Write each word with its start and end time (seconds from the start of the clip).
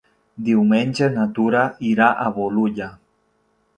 Diumenge 0.45 1.09
na 1.17 1.27
Tura 1.39 1.67
irà 1.91 2.09
a 2.25 2.25
Bolulla. 2.39 2.89